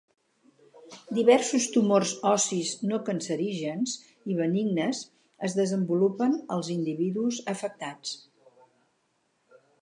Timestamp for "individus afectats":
6.77-8.17